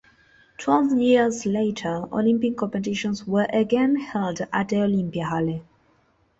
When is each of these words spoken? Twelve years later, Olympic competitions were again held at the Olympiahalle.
Twelve 0.57 0.97
years 0.97 1.45
later, 1.45 2.05
Olympic 2.11 2.57
competitions 2.57 3.27
were 3.27 3.45
again 3.53 3.97
held 3.97 4.41
at 4.51 4.69
the 4.69 4.77
Olympiahalle. 4.77 5.61